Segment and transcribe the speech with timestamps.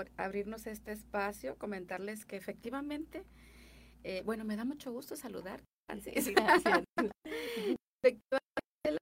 [0.00, 3.22] por abrirnos este espacio, comentarles que efectivamente,
[4.02, 5.62] eh, bueno, me da mucho gusto saludar.
[5.88, 6.30] Gracias.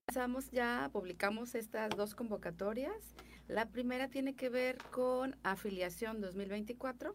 [0.09, 3.15] lanzamos ya, publicamos estas dos convocatorias.
[3.47, 7.15] La primera tiene que ver con afiliación 2024,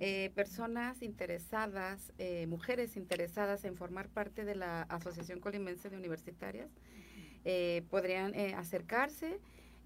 [0.00, 6.70] eh, personas interesadas, eh, mujeres interesadas en formar parte de la Asociación Colimense de Universitarias,
[7.44, 9.38] eh, podrían acercarse.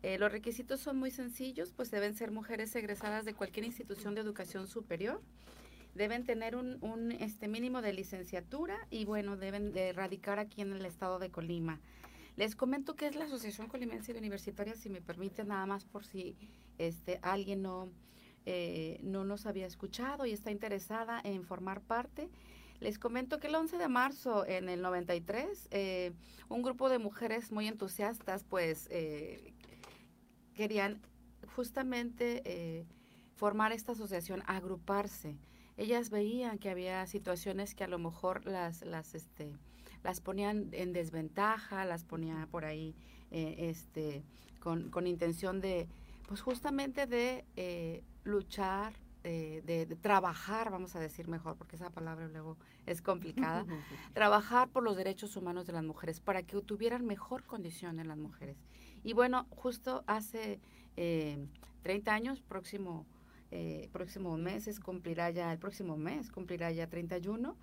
[0.03, 4.67] Los requisitos son muy sencillos, pues deben ser mujeres egresadas de cualquier institución de educación
[4.67, 5.23] superior,
[5.95, 10.85] deben tener un, este mínimo de licenciatura y bueno, deben de radicar aquí en el
[10.87, 11.81] estado de Colima.
[12.37, 16.05] Les comento que es la Asociación Colimense de Universitarias, si me permite, nada más por
[16.05, 16.35] si
[16.79, 17.91] este alguien no,
[18.47, 22.31] eh, no nos había escuchado y está interesada en formar parte.
[22.81, 26.13] Les comento que el 11 de marzo en el 93, eh,
[26.49, 29.53] un grupo de mujeres muy entusiastas, pues, eh,
[30.55, 31.01] querían
[31.57, 32.87] justamente
[33.35, 35.37] formar esta asociación, agruparse.
[35.77, 39.53] Ellas veían que había situaciones que a lo mejor las, las, este,
[40.05, 42.95] las ponían en desventaja, las ponía por ahí
[43.31, 44.23] eh, este,
[44.61, 45.89] con, con, intención de,
[46.29, 48.93] pues justamente de eh, luchar,
[49.25, 52.57] eh, de, trabajar, vamos a decir mejor, porque esa palabra luego
[52.87, 53.65] es complicada,
[54.13, 58.19] trabajar por los derechos humanos de las mujeres, para que tuvieran mejor condición en las
[58.19, 58.57] mujeres.
[59.03, 60.61] Y bueno, justo hace
[60.95, 63.07] 30 años, próximo,
[63.93, 67.57] próximo mes, cumplirá ya, el próximo mes cumplirá ya 31,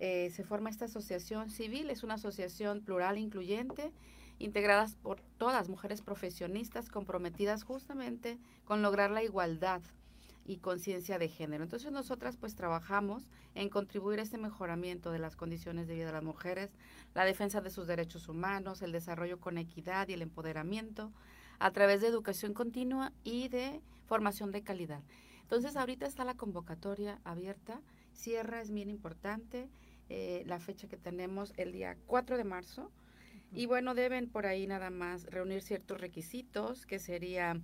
[0.00, 3.92] eh, se forma esta asociación civil, es una asociación plural incluyente,
[4.38, 9.82] integradas por todas mujeres profesionistas comprometidas justamente con lograr la igualdad
[10.44, 11.64] y conciencia de género.
[11.64, 16.12] Entonces nosotras pues trabajamos en contribuir a este mejoramiento de las condiciones de vida de
[16.12, 16.70] las mujeres,
[17.14, 21.12] la defensa de sus derechos humanos, el desarrollo con equidad y el empoderamiento
[21.58, 25.02] a través de educación continua y de formación de calidad.
[25.42, 27.80] Entonces ahorita está la convocatoria abierta,
[28.12, 29.68] cierra es bien importante,
[30.08, 32.90] eh, la fecha que tenemos el día 4 de marzo.
[33.52, 37.60] Y bueno, deben por ahí nada más reunir ciertos requisitos, que sería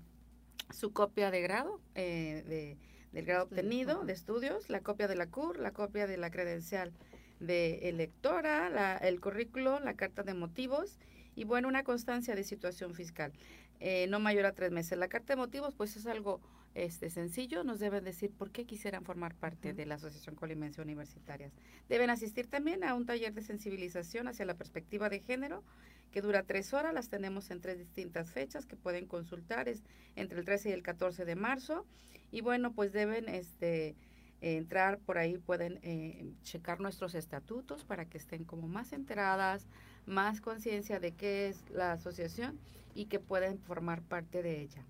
[0.70, 2.76] su copia de grado, eh, de,
[3.12, 6.92] del grado obtenido de estudios, la copia de la CUR, la copia de la credencial
[7.40, 10.98] de electora, la, el currículo, la carta de motivos
[11.34, 13.32] y bueno, una constancia de situación fiscal,
[13.80, 14.98] eh, no mayor a tres meses.
[14.98, 16.40] La carta de motivos pues es algo
[16.76, 21.54] este, sencillo, nos deben decir por qué quisieran formar parte de la Asociación Colimense Universitarias.
[21.88, 25.64] Deben asistir también a un taller de sensibilización hacia la perspectiva de género
[26.10, 29.84] que dura tres horas, las tenemos en tres distintas fechas que pueden consultar, es
[30.16, 31.86] entre el 13 y el 14 de marzo.
[32.30, 33.96] Y bueno, pues deben este,
[34.42, 39.66] entrar por ahí, pueden eh, checar nuestros estatutos para que estén como más enteradas,
[40.04, 42.58] más conciencia de qué es la asociación
[42.94, 44.84] y que pueden formar parte de ella.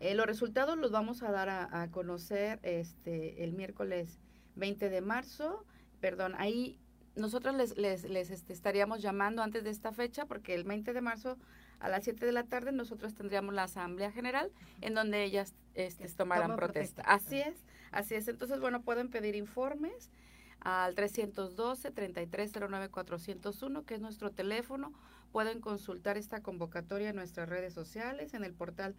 [0.00, 4.18] Eh, los resultados los vamos a dar a, conocer este el miércoles
[4.56, 5.64] 20 de marzo.
[6.00, 6.78] Perdón, ahí
[7.14, 11.00] nosotros les, les, les este, estaríamos llamando antes de esta fecha porque el 20 de
[11.00, 11.38] marzo
[11.80, 16.08] a las 7 de la tarde nosotros tendríamos la asamblea general en donde ellas este,
[16.08, 17.02] tomarán protesta.
[17.02, 17.56] Así es,
[17.90, 18.28] así es.
[18.28, 20.12] Entonces, bueno, pueden pedir informes
[20.60, 24.92] al 312-3309-401, que es nuestro teléfono.
[25.32, 28.94] Pueden consultar esta convocatoria en nuestras redes sociales, en el portal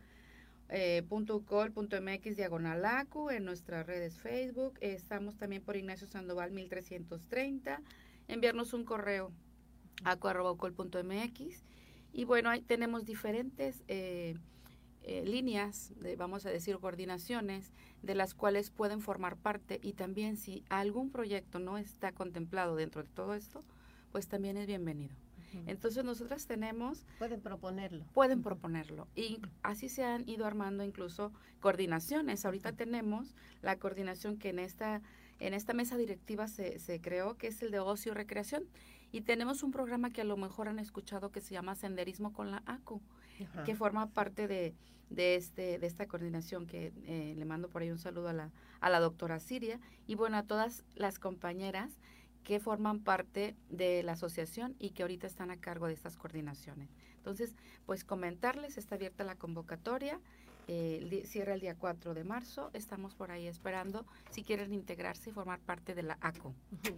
[0.69, 4.77] eh, .col.mx diagonal ACU, en nuestras redes Facebook.
[4.81, 7.81] estamos también por Ignacio Sandoval 1330.
[8.27, 9.31] Enviarnos un correo
[10.03, 11.65] a mx
[12.13, 14.35] Y bueno, ahí tenemos diferentes eh,
[15.03, 17.71] eh, líneas, de, vamos a decir, coordinaciones,
[18.03, 19.79] de las cuales pueden formar parte.
[19.81, 23.63] Y también si algún proyecto no está contemplado dentro de todo esto,
[24.11, 25.15] pues también es bienvenido.
[25.65, 27.05] Entonces nosotras tenemos...
[27.19, 28.05] Pueden proponerlo.
[28.13, 29.07] Pueden proponerlo.
[29.15, 32.45] Y así se han ido armando incluso coordinaciones.
[32.45, 35.01] Ahorita tenemos la coordinación que en esta,
[35.39, 38.63] en esta mesa directiva se, se creó, que es el de ocio y recreación.
[39.11, 42.51] Y tenemos un programa que a lo mejor han escuchado que se llama Senderismo con
[42.51, 43.01] la ACU,
[43.65, 44.73] que forma parte de,
[45.09, 48.51] de, este, de esta coordinación que eh, le mando por ahí un saludo a la,
[48.81, 51.99] a la doctora Siria y bueno, a todas las compañeras
[52.47, 56.87] que forman parte de la asociación y que ahorita están a cargo de estas coordinaciones.
[57.17, 57.53] Entonces,
[57.85, 60.21] pues comentarles, está abierta la convocatoria,
[60.69, 65.33] eh, cierra el día 4 de marzo, estamos por ahí esperando si quieren integrarse y
[65.33, 66.53] formar parte de la ACO.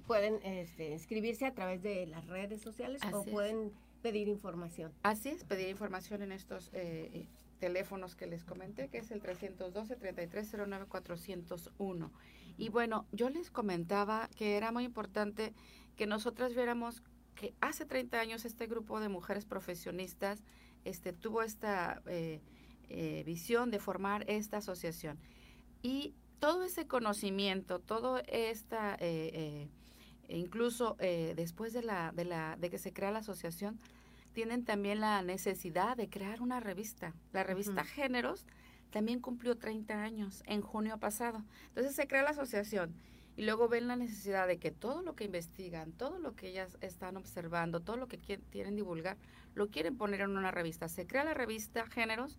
[0.06, 3.72] Pueden este, inscribirse a través de las redes sociales o pueden
[4.04, 4.94] pedir información.
[5.02, 7.26] Así es, pedir información en estos eh,
[7.60, 12.12] teléfonos que les comenté, que es el 312-3309-401.
[12.58, 15.54] Y bueno, yo les comentaba que era muy importante
[15.96, 17.04] que nosotras viéramos
[17.36, 20.44] que hace 30 años este grupo de mujeres profesionistas
[20.84, 22.42] este, tuvo esta, eh,
[22.92, 25.20] eh, visión de formar esta asociación.
[25.84, 29.70] Y todo ese conocimiento, todo esta, eh, eh,
[30.28, 30.98] incluso
[31.36, 33.80] después de, la, de, la, de que se crea la asociación,
[34.40, 37.14] tienen también la necesidad de crear una revista.
[37.34, 38.46] La revista Géneros
[38.90, 41.44] también cumplió 30 años en junio pasado.
[41.68, 42.96] Entonces se crea la asociación
[43.36, 46.78] y luego ven la necesidad de que todo lo que investigan, todo lo que ellas
[46.80, 49.18] están observando, todo lo que quieren divulgar,
[49.56, 50.88] lo quieren poner en una revista.
[50.88, 52.38] Se crea la revista Géneros,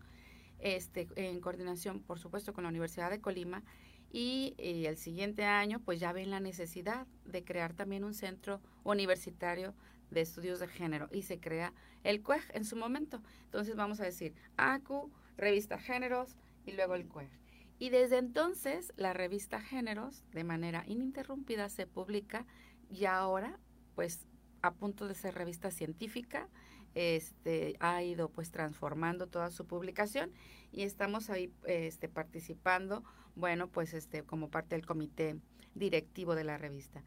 [0.59, 3.63] este, en coordinación, por supuesto, con la Universidad de Colima,
[4.11, 9.75] y, el siguiente año, pues ya ven la necesidad de crear también un centro universitario
[10.11, 11.73] de estudios de género, y se crea
[12.05, 13.23] el CUEG en su momento.
[13.45, 16.37] Entonces vamos a decir ACU, revista Géneros,
[16.67, 17.31] y luego el CUEG.
[17.79, 22.47] Y desde entonces la revista Géneros, de manera ininterrumpida, se publica
[22.91, 23.59] y ahora,
[23.95, 24.27] pues,
[24.63, 26.49] a punto de ser revista científica,
[26.95, 30.33] este, ha ido pues transformando toda su publicación
[30.73, 33.05] y estamos ahí este, participando,
[33.37, 35.37] bueno, pues este, como parte del comité
[35.81, 37.03] directivo de la revista.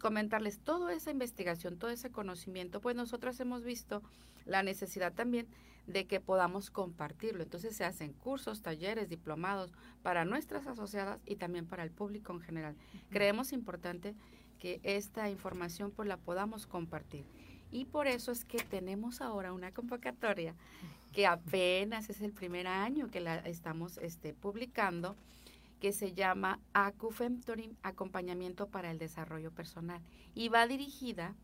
[0.00, 4.02] Comentarles toda esa investigación, todo ese conocimiento, pues nosotros hemos visto
[4.46, 5.46] la necesidad también
[5.86, 7.42] de que podamos compartirlo.
[7.42, 9.72] Entonces se hacen cursos, talleres, diplomados
[10.02, 12.74] para nuestras asociadas y también para el público en general.
[13.10, 14.14] Creemos importante
[14.58, 17.24] que esta información pues la podamos compartir.
[17.70, 20.54] Y por eso es que tenemos ahora una convocatoria
[21.12, 25.16] que apenas es el primer año que la estamos este, publicando,
[25.80, 30.02] que se llama ACUFEMTORING, Acompañamiento para el Desarrollo Personal,
[30.34, 31.34] y va dirigida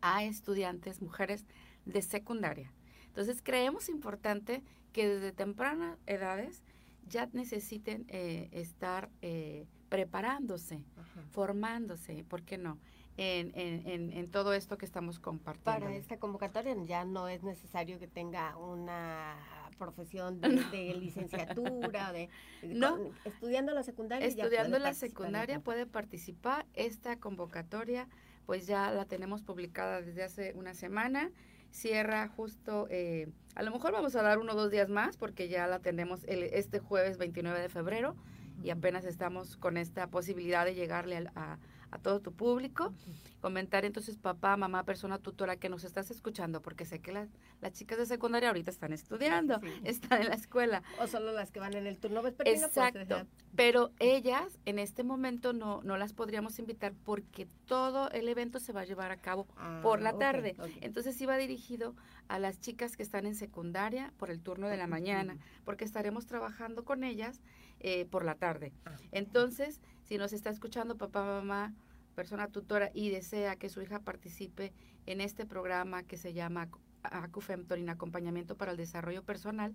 [0.00, 1.46] a estudiantes, mujeres
[1.86, 2.72] de secundaria.
[3.06, 4.62] Entonces creemos importante
[4.92, 6.62] que desde tempranas edades
[7.06, 10.84] ya necesiten eh, estar eh, preparándose,
[11.30, 12.78] formándose, ¿por qué no?
[13.16, 15.64] En, en, en, todo esto que estamos compartiendo.
[15.64, 19.36] Para esta convocatoria ya no es necesario que tenga una
[19.74, 20.40] profesión
[20.72, 22.28] de, licenciatura, de,
[22.62, 24.26] no, estudiando la secundaria.
[24.26, 26.66] Estudiando la secundaria puede participar.
[26.74, 28.08] Esta convocatoria
[28.46, 31.30] pues ya la tenemos publicada desde hace una semana
[31.74, 35.48] cierra justo, eh, a lo mejor vamos a dar uno o dos días más porque
[35.48, 38.14] ya la tenemos el, este jueves 29 de febrero
[38.62, 41.58] y apenas estamos con esta posibilidad de llegarle a, a
[41.98, 42.92] todo tu público.
[43.40, 47.28] Comentar entonces, papá, mamá, persona tutora que nos estás escuchando, porque sé que las,
[47.60, 50.82] las chicas de secundaria ahorita están estudiando, están en la escuela.
[51.00, 52.68] O solo las que van en el turno vespertino.
[52.72, 53.26] Pues, Exacto.
[53.54, 58.72] pero ellas en este momento no, no las podríamos invitar porque todo el evento se
[58.72, 60.56] va a llevar a cabo ah, por la tarde.
[60.80, 61.94] Entonces iba dirigido
[62.28, 66.26] a las chicas que están en secundaria por el turno de la mañana, porque estaremos
[66.26, 67.40] trabajando con ellas
[67.80, 68.72] eh, por la tarde.
[68.86, 71.74] Ah, Entonces, si nos está escuchando papá, mamá,
[72.14, 74.72] persona tutora y desea que su hija participe
[75.06, 76.68] en este programa que se llama
[77.02, 79.74] ACUFEMTOR, Acompañamiento para el Desarrollo Personal,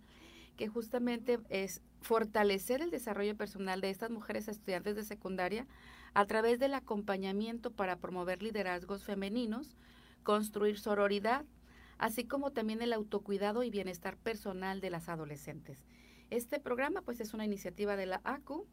[0.56, 5.68] que justamente es fortalecer el desarrollo personal de estas mujeres estudiantes de secundaria
[6.14, 9.78] a través del acompañamiento para promover liderazgos femeninos,
[10.24, 11.46] construir sororidad,
[11.98, 15.86] así como también el autocuidado y bienestar personal de las adolescentes.
[16.30, 18.68] Este programa pues es una iniciativa de la ACU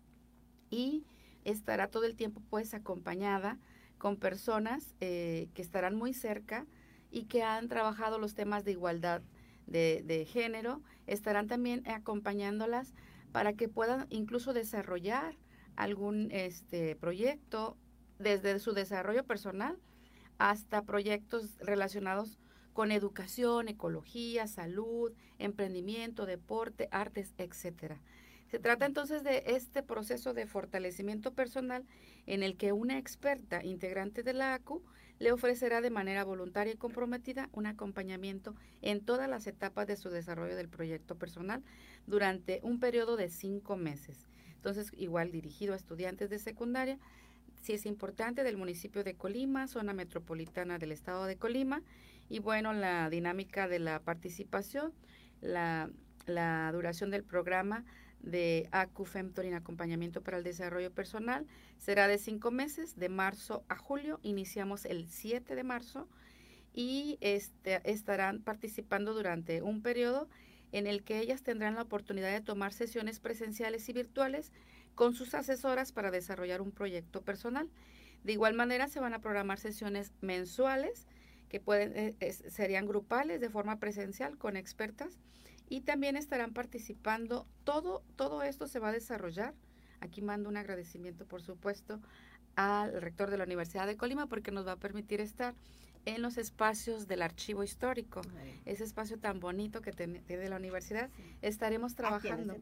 [0.70, 1.04] y
[1.46, 3.58] estará todo el tiempo pues acompañada
[3.98, 6.66] con personas eh, que estarán muy cerca
[7.10, 9.22] y que han trabajado los temas de igualdad
[9.66, 12.94] de, de, género, estarán también acompañándolas
[13.32, 15.36] para que puedan incluso desarrollar
[15.76, 17.76] algún este proyecto
[18.18, 19.78] desde su desarrollo personal
[20.38, 22.38] hasta proyectos relacionados
[22.72, 28.00] con educación, ecología, salud, emprendimiento, deporte, artes, etcétera.
[28.50, 31.84] Se trata entonces de este proceso de fortalecimiento personal
[32.26, 34.82] en el que una experta integrante de la ACU
[35.18, 40.10] le ofrecerá de manera voluntaria y comprometida un acompañamiento en todas las etapas de su
[40.10, 41.62] desarrollo del proyecto personal
[42.06, 44.28] durante un periodo de cinco meses.
[44.56, 46.98] Entonces, igual dirigido a estudiantes de secundaria,
[47.62, 51.82] si es importante, del municipio de Colima, zona metropolitana del estado de Colima,
[52.28, 54.92] y bueno, la dinámica de la participación,
[55.40, 55.88] la,
[56.26, 57.84] la duración del programa
[58.20, 61.46] de ACU en Acompañamiento para el Desarrollo Personal
[61.78, 64.18] será de cinco meses, de marzo a julio.
[64.22, 66.08] Iniciamos el 7 de marzo
[66.72, 70.28] y este, estarán participando durante un periodo
[70.72, 74.52] en el que ellas tendrán la oportunidad de tomar sesiones presenciales y virtuales
[74.94, 77.70] con sus asesoras para desarrollar un proyecto personal.
[78.24, 81.06] De igual manera, se van a programar sesiones mensuales
[81.48, 85.18] que pueden, eh, serían grupales de forma presencial con expertas
[85.68, 87.46] y también estarán participando.
[87.64, 89.54] Todo, todo esto se va a desarrollar.
[90.00, 92.00] Aquí mando un agradecimiento, por supuesto,
[92.54, 95.54] al rector de la Universidad de Colima porque nos va a permitir estar
[96.04, 98.22] en los espacios del archivo histórico,
[98.64, 101.10] ese espacio tan bonito que tiene la universidad.
[101.42, 102.56] Estaremos trabajando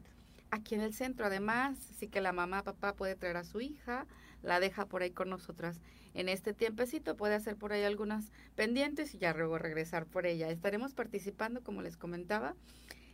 [0.55, 1.25] aquí en el centro.
[1.25, 4.07] Además, sí que la mamá, papá puede traer a su hija,
[4.41, 5.79] la deja por ahí con nosotras
[6.13, 10.49] en este tiempecito, puede hacer por ahí algunas pendientes y ya luego regresar por ella.
[10.49, 12.55] Estaremos participando, como les comentaba,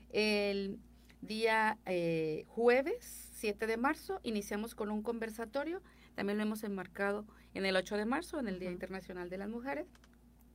[0.10, 0.80] el
[1.22, 5.82] día eh, jueves 7 de marzo, iniciamos con un conversatorio,
[6.14, 9.50] también lo hemos enmarcado en el 8 de marzo, en el Día Internacional de las
[9.50, 9.88] Mujeres,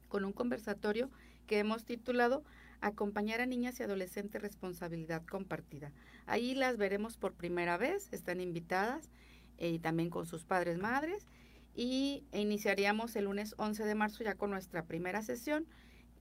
[0.08, 1.10] con un conversatorio
[1.48, 2.44] que hemos titulado
[2.80, 5.92] Acompañar a niñas y adolescentes responsabilidad compartida.
[6.26, 9.10] Ahí las veremos por primera vez, están invitadas
[9.58, 11.26] eh, y también con sus padres, madres,
[11.74, 15.66] y iniciaríamos el lunes 11 de marzo ya con nuestra primera sesión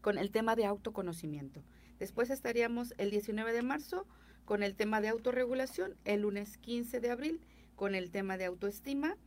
[0.01, 1.63] con el tema de autoconocimiento.
[1.97, 4.05] Después estaríamos el 19 de marzo
[4.43, 7.41] con el tema de autorregulación, el lunes 15 de abril
[7.75, 9.17] con el tema de autoestima,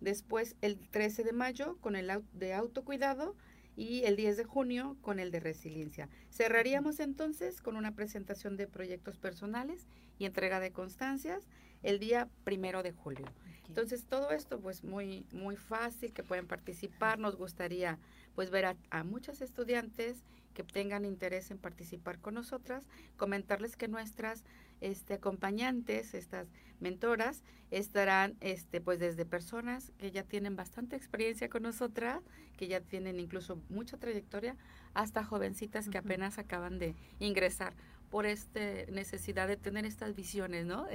[0.00, 3.34] después el 13 de mayo con el de autocuidado
[3.78, 6.08] y el 10 de junio con el de resiliencia.
[6.32, 9.86] Cerraríamos entonces con una presentación de proyectos personales
[10.18, 11.46] y entrega de constancias
[11.84, 13.26] el día primero de julio.
[13.68, 17.20] Entonces todo esto pues muy muy fácil que pueden participar.
[17.20, 18.00] Nos gustaría
[18.34, 22.82] pues ver a, a muchas estudiantes que tengan interés en participar con nosotras,
[23.16, 24.42] comentarles que nuestras
[24.80, 26.48] este, acompañantes, estas
[26.80, 32.22] mentoras, estarán este, pues desde personas que ya tienen bastante experiencia con nosotras,
[32.56, 34.56] que ya tienen incluso mucha trayectoria,
[34.94, 37.74] hasta jovencitas que apenas acaban de ingresar
[38.10, 40.86] por esta necesidad de tener estas visiones, ¿no?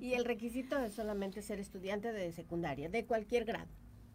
[0.00, 3.70] y el requisito es solamente ser estudiante de secundaria, de cualquier grado.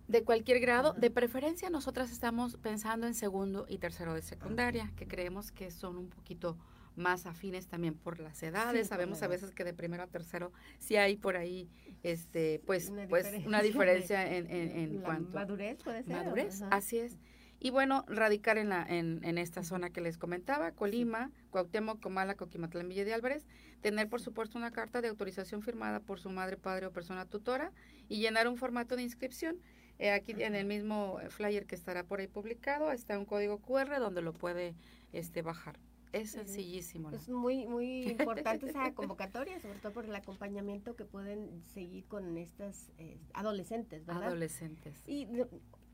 [0.07, 0.93] De cualquier grado.
[0.93, 5.97] De preferencia, nosotras estamos pensando en segundo y tercero de secundaria, que creemos que son
[5.97, 6.57] un poquito
[7.00, 8.88] más afines también por las edades.
[8.88, 11.70] Sabemos a veces que de primero a tercero sí hay por ahí,
[12.03, 16.15] este, pues, una pues diferencia, una diferencia en, en, cuanto madurez puede ser.
[16.15, 17.18] Madurez, así es.
[17.62, 22.36] Y bueno, radicar en, la, en, en, esta zona que les comentaba, Colima, Cuauhtémoc, Comala,
[22.36, 23.46] Coquimatlán, Villa de Álvarez,
[23.82, 27.74] tener por supuesto una carta de autorización firmada por su madre, padre o persona tutora
[28.08, 29.58] y llenar un formato de inscripción
[30.00, 34.00] eh, aquí en el mismo flyer que estará por ahí publicado está un código QR
[34.00, 34.74] donde lo puede
[35.12, 35.77] este, bajar.
[36.11, 37.11] Es sencillísimo.
[37.11, 42.37] Es muy, muy importante esa convocatoria, sobre todo por el acompañamiento que pueden seguir con
[42.37, 44.23] estas eh, adolescentes, ¿verdad?
[44.23, 44.95] Adolescentes.
[45.05, 45.27] Y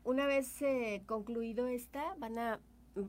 [0.04, 2.60] una vez eh, concluido esta, van a,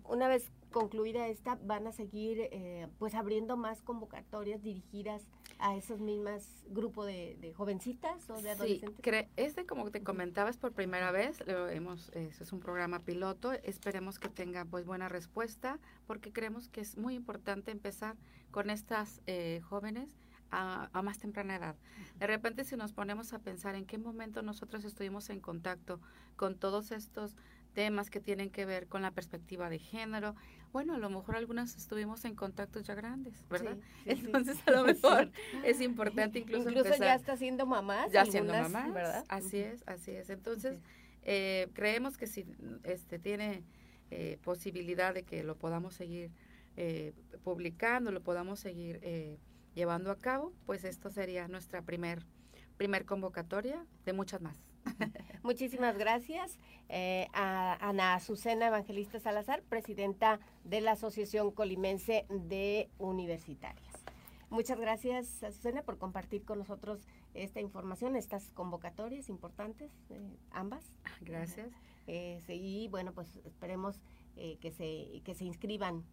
[0.04, 5.28] una vez concluida esta, van a seguir eh, pues abriendo más convocatorias dirigidas
[5.60, 9.28] a esos mismos grupos de, jovencitas o de adolescentes.
[9.36, 14.20] Este como te comentaba es por primera vez, lo hemos, es un programa piloto, esperemos
[14.20, 18.16] que tenga pues buena respuesta porque creemos que es muy importante empezar
[18.52, 20.10] con estas eh, jóvenes
[20.52, 21.76] a, a, más temprana edad.
[22.18, 26.00] De repente si nos ponemos a pensar en qué momento nosotros estuvimos en contacto
[26.36, 27.36] con todos estos
[27.78, 30.34] temas que tienen que ver con la perspectiva de género.
[30.72, 33.78] Bueno, a lo mejor algunas estuvimos en contactos ya grandes, ¿verdad?
[34.06, 35.32] Entonces, a lo mejor
[35.64, 38.12] es importante incluso Incluso ya está siendo mamás.
[38.12, 39.26] Ya siendo mamás, ¿verdad?
[39.30, 40.30] Así es, así es.
[40.30, 40.80] Entonces,
[41.24, 42.46] eh, creemos que si
[42.84, 43.64] este tiene
[44.12, 46.32] eh, posibilidad de que lo podamos seguir
[46.78, 49.02] eh, publicando, lo podamos seguir
[49.76, 52.26] llevando a cabo, pues esto sería nuestra primer,
[52.78, 54.67] primer convocatoria de muchas más.
[55.44, 56.58] Muchísimas gracias
[56.90, 63.94] eh, a Ana Azucena Evangelista Salazar, presidenta de la Asociación Colimense de Universitarias.
[64.50, 70.86] Muchas gracias, Azucena, por compartir con nosotros esta información, estas convocatorias importantes, eh, ambas.
[71.22, 71.68] Gracias.
[72.08, 74.02] Eh, y bueno, pues esperemos
[74.62, 76.04] que, se, que se inscriban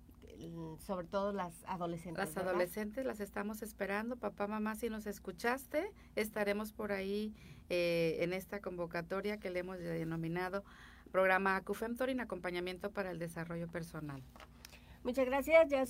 [0.78, 2.35] sobre todo las adolescentes.
[2.35, 4.16] Las adolescentes las estamos esperando.
[4.16, 7.35] Papá, mamá, si nos escuchaste, estaremos por ahí
[7.71, 10.64] eh, en esta convocatoria que le hemos denominado
[11.11, 14.23] programa ACUFEMTOR en acompañamiento para el desarrollo personal.
[15.04, 15.69] Muchas gracias.
[15.69, 15.81] Ya